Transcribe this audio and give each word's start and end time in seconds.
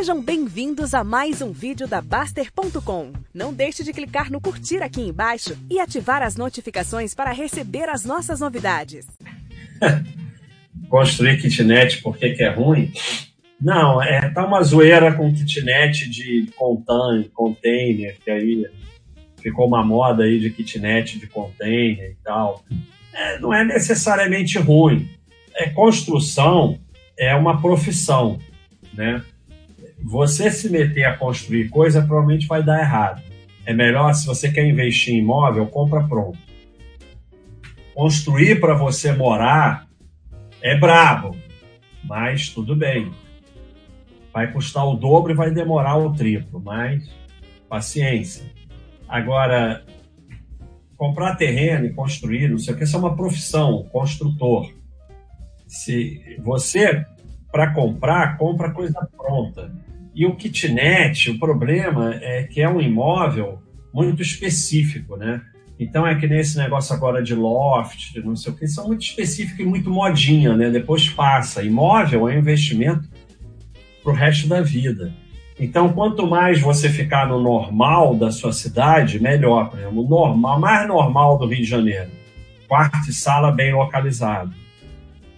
Sejam 0.00 0.22
bem-vindos 0.22 0.94
a 0.94 1.04
mais 1.04 1.42
um 1.42 1.52
vídeo 1.52 1.86
da 1.86 2.00
Baster.com. 2.00 3.12
Não 3.34 3.52
deixe 3.52 3.84
de 3.84 3.92
clicar 3.92 4.32
no 4.32 4.40
curtir 4.40 4.82
aqui 4.82 5.02
embaixo 5.02 5.54
e 5.68 5.78
ativar 5.78 6.22
as 6.22 6.36
notificações 6.36 7.14
para 7.14 7.32
receber 7.32 7.86
as 7.86 8.02
nossas 8.02 8.40
novidades. 8.40 9.06
Construir 10.88 11.38
kitnet 11.38 12.00
por 12.00 12.16
que, 12.16 12.34
é 12.42 12.48
ruim? 12.48 12.90
Não, 13.60 14.02
é, 14.02 14.30
tá 14.30 14.46
uma 14.46 14.62
zoeira 14.62 15.12
com 15.12 15.34
kitnet 15.34 16.08
de 16.08 16.50
contain, 16.56 17.24
container, 17.34 18.16
que 18.24 18.30
aí 18.30 18.66
ficou 19.36 19.66
uma 19.66 19.84
moda 19.84 20.24
aí 20.24 20.40
de 20.40 20.48
kitnet 20.48 21.18
de 21.18 21.26
container 21.26 22.12
e 22.12 22.16
tal. 22.24 22.64
É, 23.12 23.38
não 23.38 23.52
é 23.52 23.62
necessariamente 23.66 24.58
ruim. 24.58 25.10
É, 25.54 25.68
construção 25.68 26.80
é 27.18 27.34
uma 27.34 27.60
profissão, 27.60 28.38
né? 28.94 29.22
Você 30.02 30.50
se 30.50 30.70
meter 30.70 31.04
a 31.04 31.16
construir 31.16 31.68
coisa 31.68 32.02
provavelmente 32.02 32.46
vai 32.46 32.62
dar 32.62 32.80
errado. 32.80 33.22
É 33.64 33.72
melhor, 33.72 34.12
se 34.14 34.26
você 34.26 34.50
quer 34.50 34.66
investir 34.66 35.14
em 35.14 35.18
imóvel, 35.18 35.66
compra 35.66 36.06
pronto. 36.06 36.38
Construir 37.94 38.60
para 38.60 38.74
você 38.74 39.12
morar 39.12 39.86
é 40.62 40.76
brabo, 40.76 41.36
mas 42.02 42.48
tudo 42.48 42.74
bem. 42.74 43.12
Vai 44.32 44.52
custar 44.52 44.86
o 44.86 44.96
dobro 44.96 45.32
e 45.32 45.36
vai 45.36 45.50
demorar 45.50 45.96
o 45.96 46.12
triplo, 46.12 46.60
mas 46.60 47.08
paciência. 47.68 48.44
Agora, 49.08 49.84
comprar 50.96 51.36
terreno 51.36 51.86
e 51.86 51.92
construir, 51.92 52.48
não 52.48 52.58
sei 52.58 52.74
o 52.74 52.76
que, 52.76 52.84
isso 52.84 52.96
é 52.96 52.98
uma 52.98 53.16
profissão, 53.16 53.88
construtor. 53.92 54.72
Se 55.66 56.36
você, 56.40 57.04
para 57.50 57.72
comprar, 57.72 58.36
compra 58.36 58.72
coisa 58.72 59.08
pronta. 59.16 59.72
E 60.20 60.26
o 60.26 60.36
kitnet, 60.36 61.30
o 61.30 61.38
problema 61.38 62.14
é 62.16 62.42
que 62.42 62.60
é 62.60 62.68
um 62.68 62.78
imóvel 62.78 63.58
muito 63.90 64.20
específico, 64.20 65.16
né? 65.16 65.40
Então 65.78 66.06
é 66.06 66.14
que 66.14 66.26
nesse 66.26 66.58
negócio 66.58 66.94
agora 66.94 67.22
de 67.22 67.34
loft, 67.34 68.12
de 68.12 68.20
não 68.20 68.36
sei 68.36 68.52
o 68.52 68.54
que, 68.54 68.68
são 68.68 68.88
muito 68.88 69.00
específicos 69.00 69.60
e 69.60 69.64
muito 69.64 69.88
modinha, 69.88 70.54
né? 70.54 70.68
Depois 70.68 71.08
passa. 71.08 71.62
Imóvel 71.62 72.28
é 72.28 72.36
investimento 72.36 73.08
para 74.02 74.12
o 74.12 74.14
resto 74.14 74.46
da 74.46 74.60
vida. 74.60 75.10
Então, 75.58 75.90
quanto 75.90 76.26
mais 76.26 76.60
você 76.60 76.90
ficar 76.90 77.26
no 77.26 77.40
normal 77.40 78.14
da 78.14 78.30
sua 78.30 78.52
cidade, 78.52 79.18
melhor. 79.18 79.70
Por 79.70 79.78
exemplo, 79.78 80.04
o 80.04 80.06
normal, 80.06 80.60
mais 80.60 80.86
normal 80.86 81.38
do 81.38 81.46
Rio 81.46 81.62
de 81.62 81.64
Janeiro. 81.64 82.10
Quarto 82.68 83.08
e 83.08 83.12
sala 83.14 83.50
bem 83.50 83.72
localizado. 83.72 84.52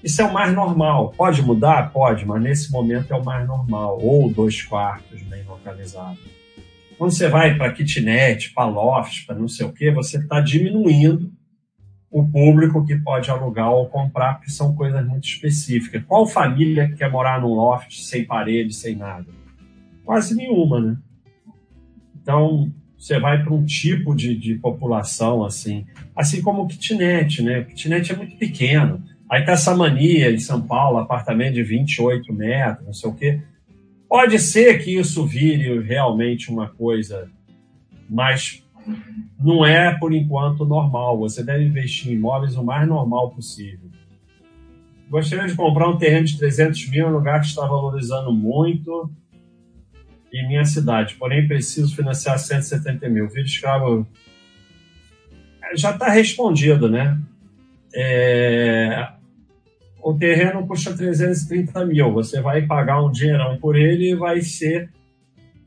Isso 0.03 0.21
é 0.21 0.25
o 0.25 0.33
mais 0.33 0.53
normal. 0.55 1.13
Pode 1.17 1.43
mudar? 1.43 1.93
Pode, 1.93 2.27
mas 2.27 2.43
nesse 2.43 2.73
momento 2.73 3.13
é 3.13 3.17
o 3.17 3.25
mais 3.25 3.47
normal. 3.47 3.99
Ou 4.03 4.31
dois 4.31 4.63
quartos 4.63 5.23
bem 5.23 5.45
localizados. 5.45 6.19
Quando 6.99 7.13
você 7.13 7.29
vai 7.29 7.57
para 7.57 7.73
kitnet, 7.73 8.53
para 8.53 8.69
loft, 8.69 9.27
para 9.27 9.37
não 9.37 9.49
sei 9.49 9.67
o 9.67 9.73
quê, 9.73 9.91
você 9.91 10.19
está 10.19 10.41
diminuindo 10.41 11.33
o 12.11 12.29
público 12.29 12.85
que 12.85 12.97
pode 12.97 13.31
alugar 13.31 13.73
ou 13.73 13.89
comprar, 13.89 14.35
porque 14.35 14.51
são 14.51 14.75
coisas 14.75 15.05
muito 15.07 15.27
específicas. 15.27 16.05
Qual 16.07 16.27
família 16.27 16.93
quer 16.93 17.11
morar 17.11 17.41
num 17.41 17.55
loft 17.55 17.93
sem 18.03 18.25
parede, 18.25 18.75
sem 18.75 18.95
nada? 18.95 19.27
Quase 20.05 20.35
nenhuma, 20.35 20.81
né? 20.81 20.97
Então, 22.21 22.71
você 22.99 23.19
vai 23.19 23.43
para 23.43 23.53
um 23.53 23.65
tipo 23.65 24.15
de, 24.15 24.37
de 24.37 24.55
população 24.57 25.45
assim, 25.45 25.87
assim 26.15 26.43
como 26.43 26.63
o 26.63 26.69
kitnet, 26.69 27.43
né? 27.43 27.61
O 27.61 27.65
kitnet 27.65 28.13
é 28.13 28.17
muito 28.17 28.37
pequeno. 28.37 29.03
Aí 29.33 29.43
tá 29.47 29.53
essa 29.53 29.75
mania 29.75 30.31
em 30.31 30.39
São 30.39 30.61
Paulo, 30.61 30.99
apartamento 30.99 31.55
de 31.55 31.63
28 31.63 32.31
metros, 32.35 32.85
não 32.85 32.93
sei 32.93 33.09
o 33.09 33.15
quê. 33.15 33.41
Pode 34.07 34.39
ser 34.39 34.85
que 34.85 34.95
isso 34.95 35.27
vire 35.27 35.81
realmente 35.81 36.51
uma 36.51 36.69
coisa, 36.69 37.31
mas 38.11 38.63
não 39.43 39.65
é, 39.65 39.99
por 39.99 40.13
enquanto, 40.13 40.67
normal. 40.67 41.19
Você 41.21 41.43
deve 41.43 41.65
investir 41.65 42.13
em 42.13 42.17
imóveis 42.17 42.59
o 42.59 42.63
mais 42.63 42.87
normal 42.87 43.31
possível. 43.31 43.89
Gostaria 45.09 45.49
de 45.49 45.55
comprar 45.55 45.89
um 45.89 45.97
terreno 45.97 46.27
de 46.27 46.37
300 46.37 46.91
mil 46.91 47.07
um 47.07 47.13
lugar 47.13 47.41
que 47.41 47.47
está 47.47 47.67
valorizando 47.67 48.31
muito 48.35 49.11
em 50.31 50.47
minha 50.47 50.67
cidade, 50.67 51.15
porém 51.15 51.49
preciso 51.49 51.97
financiar 51.97 52.39
170 52.39 53.09
mil. 53.09 53.29
Vídeo 53.29 53.47
escravo 53.47 54.07
já 55.75 55.93
está 55.93 56.11
respondido, 56.11 56.87
né? 56.87 57.19
É, 57.95 59.09
o 60.03 60.15
terreno 60.15 60.67
custa 60.67 60.95
330 60.95 61.87
mil, 61.87 62.13
você 62.13 62.41
vai 62.41 62.63
pagar 62.63 63.03
um 63.03 63.11
dinheirão 63.11 63.57
por 63.59 63.77
ele 63.77 64.11
e 64.11 64.17
vai 64.17 64.41
ser 64.43 64.91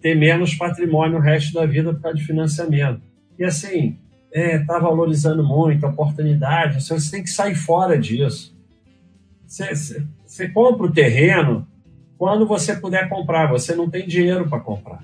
ter 0.02 0.14
menos 0.14 0.54
patrimônio 0.54 1.18
o 1.18 1.22
resto 1.22 1.54
da 1.54 1.66
vida 1.66 1.94
por 1.94 2.02
causa 2.02 2.18
de 2.18 2.26
financiamento. 2.26 3.02
E 3.40 3.44
assim, 3.44 3.98
é, 4.32 4.60
tá 4.60 4.78
valorizando 4.78 5.44
muito 5.44 5.86
a 5.86 5.90
oportunidade, 5.90 6.84
você 6.84 7.12
tem 7.12 7.24
que 7.24 7.30
sair 7.30 7.56
fora 7.56 7.98
disso. 7.98 8.54
Você, 9.48 10.06
você 10.26 10.50
compra 10.50 10.88
o 10.88 10.92
terreno 10.92 11.66
quando 12.18 12.46
você 12.46 12.76
puder 12.76 13.08
comprar, 13.08 13.50
você 13.50 13.74
não 13.74 13.90
tem 13.90 14.06
dinheiro 14.06 14.50
para 14.50 14.60
comprar. 14.60 15.02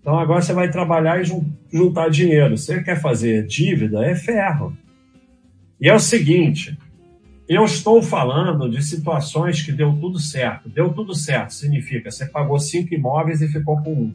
Então 0.00 0.18
agora 0.18 0.42
você 0.42 0.52
vai 0.52 0.70
trabalhar 0.70 1.20
e 1.20 1.24
juntar 1.72 2.10
dinheiro. 2.10 2.58
Você 2.58 2.82
quer 2.82 3.00
fazer 3.00 3.46
dívida? 3.46 4.04
É 4.04 4.14
ferro. 4.14 4.76
E 5.80 5.88
é 5.88 5.94
o 5.94 5.98
seguinte, 5.98 6.76
eu 7.46 7.64
estou 7.64 8.02
falando 8.02 8.70
de 8.70 8.82
situações 8.82 9.62
que 9.62 9.70
deu 9.70 9.92
tudo 10.00 10.18
certo. 10.18 10.68
Deu 10.68 10.92
tudo 10.92 11.14
certo 11.14 11.52
significa 11.52 12.10
você 12.10 12.26
pagou 12.26 12.58
cinco 12.58 12.94
imóveis 12.94 13.42
e 13.42 13.48
ficou 13.48 13.80
com 13.82 13.92
um. 13.92 14.14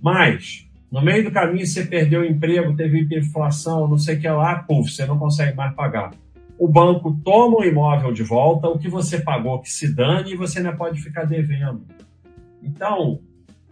Mas, 0.00 0.68
no 0.90 1.02
meio 1.02 1.24
do 1.24 1.32
caminho, 1.32 1.66
você 1.66 1.84
perdeu 1.84 2.20
o 2.20 2.24
emprego, 2.24 2.76
teve 2.76 3.06
inflação, 3.18 3.88
não 3.88 3.98
sei 3.98 4.16
o 4.16 4.20
que 4.20 4.28
lá, 4.28 4.56
puf, 4.56 4.90
você 4.90 5.04
não 5.04 5.18
consegue 5.18 5.56
mais 5.56 5.74
pagar. 5.74 6.12
O 6.56 6.68
banco 6.68 7.18
toma 7.24 7.58
o 7.58 7.64
imóvel 7.64 8.12
de 8.12 8.22
volta, 8.22 8.68
o 8.68 8.78
que 8.78 8.88
você 8.88 9.20
pagou 9.20 9.58
que 9.60 9.70
se 9.70 9.92
dane 9.92 10.32
e 10.32 10.36
você 10.36 10.60
não 10.60 10.76
pode 10.76 11.00
ficar 11.00 11.24
devendo. 11.24 11.82
Então, 12.62 13.20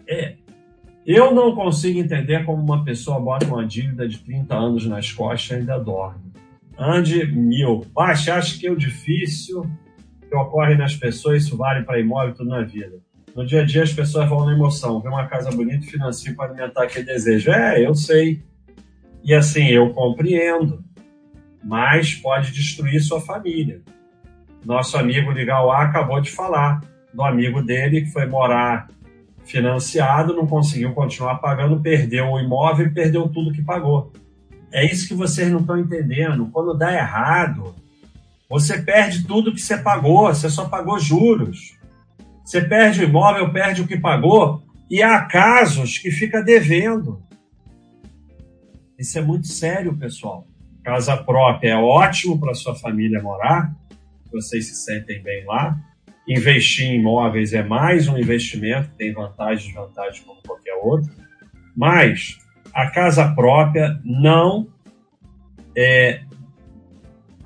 é, 0.09 0.35
eu 1.05 1.33
não 1.33 1.55
consigo 1.55 2.01
entender 2.01 2.45
como 2.45 2.63
uma 2.63 2.85
pessoa 2.85 3.21
bota 3.21 3.47
uma 3.47 3.65
dívida 3.65 4.09
de 4.09 4.19
30 4.19 4.55
anos 4.55 4.87
nas 4.87 5.13
costas 5.13 5.51
e 5.51 5.61
ainda 5.61 5.79
dorme 5.79 6.26
ande 6.79 7.27
mil. 7.27 7.87
Baixe, 7.95 8.31
acho 8.31 8.59
que 8.59 8.67
é 8.67 8.71
o 8.71 8.77
difícil 8.77 9.69
que 10.29 10.37
ocorre 10.37 10.75
nas 10.75 10.95
pessoas, 10.95 11.45
isso 11.45 11.57
vale 11.57 11.85
para 11.85 12.01
imóvel 12.01 12.35
tudo 12.35 12.51
na 12.51 12.63
vida. 12.63 12.99
No 13.35 13.47
dia 13.47 13.61
a 13.61 13.65
dia 13.67 13.83
as 13.83 13.93
pessoas 13.93 14.29
vão 14.29 14.47
na 14.47 14.53
emoção, 14.53 15.01
vê 15.01 15.09
uma 15.09 15.27
casa 15.27 15.51
bonita 15.51 15.85
e 15.85 15.91
financia 15.91 16.35
para 16.35 16.51
alimentar 16.51 16.85
aquele 16.85 17.05
desejo. 17.05 17.51
É, 17.51 17.85
eu 17.85 17.95
sei. 17.95 18.43
E 19.23 19.35
assim, 19.35 19.67
eu 19.67 19.91
compreendo. 19.91 20.83
Mas 21.63 22.15
pode 22.15 22.53
destruir 22.53 23.01
sua 23.01 23.21
família. 23.21 23.83
Nosso 24.65 24.97
amigo 24.97 25.31
Ligal 25.31 25.71
A 25.71 25.83
acabou 25.83 26.21
de 26.21 26.31
falar 26.31 26.81
do 27.13 27.23
amigo 27.23 27.63
dele 27.63 28.03
que 28.03 28.13
foi 28.13 28.27
morar 28.27 28.89
financiado, 29.45 30.35
não 30.35 30.47
conseguiu 30.47 30.93
continuar 30.93 31.37
pagando, 31.37 31.81
perdeu 31.81 32.27
o 32.27 32.41
imóvel 32.41 32.87
e 32.87 32.95
perdeu 32.95 33.29
tudo 33.29 33.53
que 33.53 33.63
pagou. 33.63 34.13
É 34.73 34.85
isso 34.85 35.09
que 35.09 35.15
vocês 35.15 35.51
não 35.51 35.61
estão 35.61 35.79
entendendo. 35.79 36.51
Quando 36.53 36.77
dá 36.77 36.93
errado, 36.93 37.75
você 38.49 38.81
perde 38.81 39.27
tudo 39.27 39.53
que 39.53 39.61
você 39.61 39.79
pagou, 39.79 40.27
você 40.27 40.49
só 40.49 40.69
pagou 40.69 40.99
juros. 40.99 41.77
Você 42.45 42.61
perde 42.61 43.01
o 43.01 43.05
imóvel, 43.05 43.53
perde 43.53 43.83
o 43.83 43.87
que 43.87 43.99
pagou, 43.99 44.63
e 44.89 45.03
há 45.03 45.21
casos 45.23 45.99
que 45.99 46.11
fica 46.11 46.43
devendo. 46.43 47.21
Isso 48.99 49.19
é 49.19 49.23
muito 49.23 49.49
sério, 49.49 49.97
pessoal. 49.97 50.47
Casa 50.85 51.17
própria 51.17 51.71
é 51.71 51.77
ótimo 51.77 52.39
para 52.39 52.55
sua 52.55 52.75
família 52.77 53.21
morar, 53.21 53.75
vocês 54.33 54.69
se 54.69 54.77
sentem 54.77 55.21
bem 55.23 55.45
lá. 55.45 55.77
Investir 56.29 56.87
em 56.87 57.01
imóveis 57.01 57.53
é 57.53 57.63
mais 57.63 58.09
um 58.09 58.17
investimento, 58.17 58.91
tem 58.97 59.13
vantagens 59.13 59.65
e 59.65 59.67
desvantagens 59.67 60.25
como 60.25 60.41
qualquer 60.43 60.75
outro. 60.83 61.11
Mas 61.77 62.39
a 62.77 62.91
casa 62.91 63.27
própria 63.29 63.99
não 64.05 64.69
é, 65.75 66.21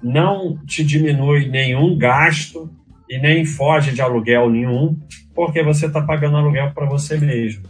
não 0.03 0.59
te 0.67 0.83
diminui 0.83 1.47
nenhum 1.47 1.97
gasto 1.97 2.69
e 3.09 3.17
nem 3.17 3.45
foge 3.45 3.93
de 3.93 4.03
aluguel 4.03 4.51
nenhum, 4.51 4.99
porque 5.33 5.63
você 5.63 5.87
está 5.87 6.03
pagando 6.03 6.37
aluguel 6.37 6.73
para 6.73 6.85
você 6.85 7.17
mesmo. 7.17 7.63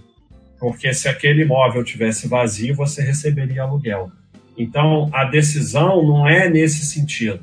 Porque 0.59 0.95
se 0.95 1.07
aquele 1.07 1.43
imóvel 1.43 1.85
tivesse 1.85 2.27
vazio, 2.27 2.75
você 2.75 3.03
receberia 3.03 3.63
aluguel. 3.63 4.11
Então, 4.57 5.11
a 5.13 5.25
decisão 5.25 6.03
não 6.03 6.27
é 6.27 6.49
nesse 6.49 6.87
sentido. 6.87 7.43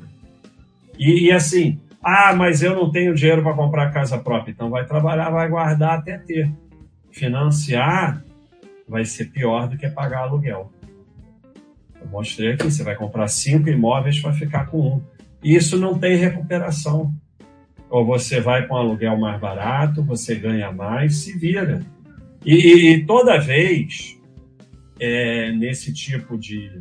E, 0.98 1.26
e 1.26 1.30
assim, 1.30 1.78
ah, 2.02 2.34
mas 2.34 2.60
eu 2.60 2.74
não 2.74 2.90
tenho 2.90 3.14
dinheiro 3.14 3.44
para 3.44 3.54
comprar 3.54 3.92
casa 3.92 4.18
própria. 4.18 4.50
Então, 4.50 4.68
vai 4.68 4.84
trabalhar, 4.84 5.30
vai 5.30 5.48
guardar 5.48 5.98
até 5.98 6.18
ter. 6.18 6.50
Financiar 7.12 8.24
vai 8.88 9.04
ser 9.04 9.26
pior 9.26 9.68
do 9.68 9.76
que 9.76 9.88
pagar 9.88 10.20
aluguel. 10.20 10.72
Eu 12.00 12.08
mostrei 12.08 12.52
aqui, 12.52 12.64
você 12.64 12.82
vai 12.82 12.96
comprar 12.96 13.28
cinco 13.28 13.68
imóveis 13.68 14.20
para 14.20 14.32
ficar 14.32 14.66
com 14.66 14.80
um. 14.80 15.02
Isso 15.42 15.76
não 15.78 15.98
tem 15.98 16.16
recuperação. 16.16 17.14
ou 17.90 18.04
você 18.04 18.40
vai 18.40 18.66
com 18.66 18.74
um 18.74 18.78
aluguel 18.78 19.18
mais 19.18 19.40
barato, 19.40 20.02
você 20.02 20.34
ganha 20.34 20.70
mais, 20.72 21.18
se 21.18 21.38
vira. 21.38 21.82
E, 22.44 22.92
e 22.92 23.06
toda 23.06 23.38
vez, 23.38 24.18
é, 25.00 25.52
nesse 25.52 25.92
tipo 25.92 26.36
de, 26.38 26.80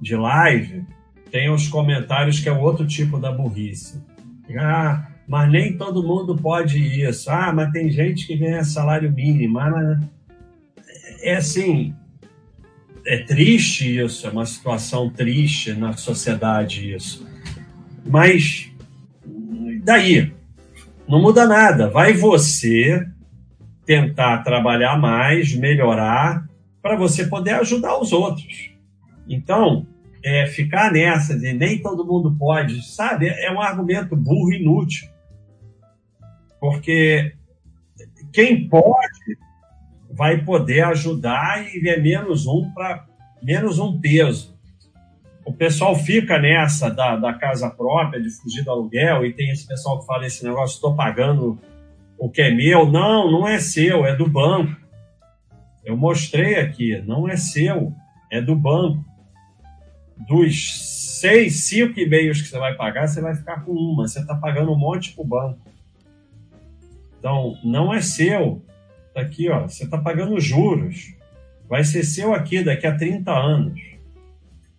de 0.00 0.16
live, 0.16 0.84
tem 1.30 1.50
os 1.50 1.68
comentários 1.68 2.40
que 2.40 2.48
é 2.48 2.52
outro 2.52 2.86
tipo 2.86 3.18
da 3.18 3.30
burrice. 3.30 4.02
Ah, 4.56 5.08
mas 5.28 5.50
nem 5.50 5.76
todo 5.76 6.02
mundo 6.02 6.34
pode 6.34 6.78
isso. 6.78 7.30
Ah, 7.30 7.52
mas 7.52 7.70
tem 7.70 7.90
gente 7.90 8.26
que 8.26 8.36
ganha 8.36 8.64
salário 8.64 9.12
mínimo. 9.12 9.58
Ah, 9.58 10.00
é 11.20 11.36
assim, 11.36 11.94
é 13.06 13.18
triste 13.18 13.98
isso, 13.98 14.26
é 14.26 14.30
uma 14.30 14.46
situação 14.46 15.10
triste 15.10 15.72
na 15.72 15.94
sociedade 15.94 16.94
isso. 16.94 17.26
Mas 18.06 18.70
daí? 19.82 20.32
Não 21.08 21.22
muda 21.22 21.46
nada. 21.46 21.88
Vai 21.88 22.12
você 22.12 23.06
tentar 23.86 24.42
trabalhar 24.42 24.98
mais, 24.98 25.54
melhorar, 25.54 26.46
para 26.82 26.94
você 26.96 27.26
poder 27.26 27.52
ajudar 27.52 27.98
os 27.98 28.12
outros. 28.12 28.70
Então, 29.26 29.86
é, 30.22 30.46
ficar 30.46 30.92
nessa 30.92 31.38
de 31.38 31.54
nem 31.54 31.80
todo 31.80 32.04
mundo 32.04 32.36
pode, 32.38 32.82
sabe? 32.86 33.28
É 33.28 33.50
um 33.50 33.60
argumento 33.60 34.14
burro 34.14 34.52
e 34.52 34.60
inútil. 34.60 35.08
Porque 36.60 37.32
quem 38.32 38.68
pode 38.68 39.38
vai 40.18 40.38
poder 40.44 40.84
ajudar 40.86 41.64
e 41.72 41.88
é 41.88 41.96
menos 42.00 42.44
um 42.48 42.68
para 42.74 43.06
menos 43.40 43.78
um 43.78 44.00
peso. 44.00 44.58
O 45.46 45.52
pessoal 45.52 45.94
fica 45.94 46.38
nessa 46.38 46.90
da, 46.90 47.14
da 47.16 47.32
casa 47.32 47.70
própria, 47.70 48.20
de 48.20 48.28
fugir 48.28 48.64
do 48.64 48.70
aluguel, 48.72 49.24
e 49.24 49.32
tem 49.32 49.50
esse 49.50 49.66
pessoal 49.66 50.00
que 50.00 50.06
fala 50.06 50.26
esse 50.26 50.44
negócio, 50.44 50.74
estou 50.74 50.94
pagando 50.94 51.56
o 52.18 52.28
que 52.28 52.42
é 52.42 52.50
meu. 52.50 52.84
Não, 52.90 53.30
não 53.30 53.46
é 53.46 53.60
seu, 53.60 54.04
é 54.04 54.14
do 54.14 54.28
banco. 54.28 54.76
Eu 55.84 55.96
mostrei 55.96 56.56
aqui, 56.56 57.00
não 57.06 57.28
é 57.28 57.36
seu, 57.36 57.94
é 58.30 58.42
do 58.42 58.56
banco 58.56 59.08
dos 60.26 61.20
seis, 61.20 61.68
cinco 61.68 61.98
e-mails 61.98 62.42
que 62.42 62.48
você 62.48 62.58
vai 62.58 62.74
pagar, 62.74 63.06
você 63.06 63.20
vai 63.20 63.34
ficar 63.34 63.64
com 63.64 63.72
uma. 63.72 64.08
Você 64.08 64.18
está 64.20 64.34
pagando 64.34 64.72
um 64.72 64.78
monte 64.78 65.14
para 65.14 65.22
o 65.22 65.26
banco. 65.26 65.60
Então, 67.18 67.56
não 67.64 67.94
é 67.94 68.00
seu. 68.00 68.62
Tá 69.14 69.20
aqui, 69.20 69.48
ó. 69.48 69.62
Você 69.62 69.84
está 69.84 69.98
pagando 69.98 70.40
juros. 70.40 71.14
Vai 71.68 71.84
ser 71.84 72.02
seu 72.02 72.34
aqui 72.34 72.62
daqui 72.62 72.86
a 72.86 72.96
30 72.96 73.30
anos. 73.30 73.80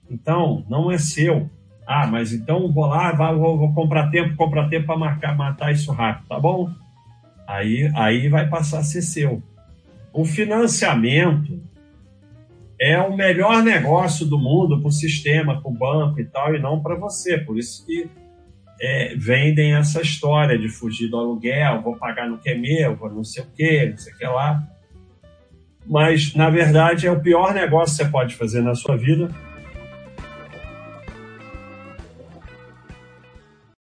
Então, 0.09 0.65
não 0.69 0.91
é 0.91 0.97
seu. 0.97 1.49
Ah, 1.85 2.05
mas 2.05 2.33
então 2.33 2.71
vou 2.71 2.85
lá, 2.85 3.11
vou, 3.11 3.57
vou 3.57 3.73
comprar 3.73 4.09
tempo, 4.09 4.35
comprar 4.35 4.69
tempo 4.69 4.85
para 4.85 4.97
marcar, 4.97 5.35
matar 5.35 5.71
isso 5.71 5.91
rápido, 5.91 6.27
tá 6.27 6.39
bom? 6.39 6.69
Aí, 7.47 7.91
aí 7.95 8.29
vai 8.29 8.47
passar 8.47 8.79
a 8.79 8.83
ser 8.83 9.01
seu. 9.01 9.41
O 10.13 10.23
financiamento 10.23 11.59
é 12.79 12.99
o 12.99 13.15
melhor 13.15 13.63
negócio 13.63 14.25
do 14.25 14.37
mundo 14.37 14.79
para 14.79 14.87
o 14.87 14.91
sistema, 14.91 15.59
para 15.59 15.69
o 15.69 15.73
banco 15.73 16.19
e 16.19 16.25
tal, 16.25 16.55
e 16.55 16.59
não 16.59 16.79
para 16.79 16.95
você. 16.95 17.39
Por 17.39 17.57
isso 17.57 17.85
que 17.85 18.07
é, 18.81 19.13
vendem 19.15 19.73
essa 19.73 20.01
história 20.01 20.57
de 20.57 20.69
fugir 20.69 21.09
do 21.09 21.17
aluguel, 21.17 21.81
vou 21.81 21.95
pagar 21.95 22.27
no 22.27 22.37
que 22.37 22.49
é 22.49 22.55
meu, 22.55 22.95
vou 22.95 23.09
não 23.09 23.23
sei 23.23 23.43
o 23.43 23.47
que, 23.47 23.85
não 23.87 23.97
sei 23.97 24.13
o 24.13 24.17
que 24.17 24.25
lá. 24.25 24.63
Mas, 25.85 26.35
na 26.35 26.49
verdade, 26.49 27.07
é 27.07 27.11
o 27.11 27.19
pior 27.19 27.53
negócio 27.53 27.97
que 27.97 28.03
você 28.03 28.11
pode 28.11 28.35
fazer 28.35 28.61
na 28.61 28.75
sua 28.75 28.95
vida 28.95 29.29